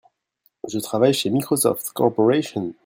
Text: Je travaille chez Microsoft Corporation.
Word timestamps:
Je 0.67 0.79
travaille 0.79 1.13
chez 1.13 1.29
Microsoft 1.29 1.91
Corporation. 1.93 2.73